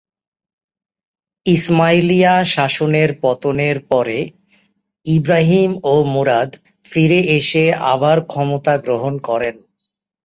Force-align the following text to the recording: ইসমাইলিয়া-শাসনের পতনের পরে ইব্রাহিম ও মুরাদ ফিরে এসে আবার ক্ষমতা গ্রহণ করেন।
ইসমাইলিয়া-শাসনের 1.45 3.09
পতনের 3.21 3.77
পরে 3.91 4.19
ইব্রাহিম 5.05 5.71
ও 5.83 5.93
মুরাদ 6.13 6.49
ফিরে 6.85 7.19
এসে 7.37 7.63
আবার 7.93 8.17
ক্ষমতা 8.23 8.73
গ্রহণ 8.85 9.13
করেন। 9.27 9.55